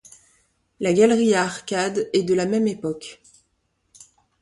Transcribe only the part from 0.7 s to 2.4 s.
La galerie à arcades est de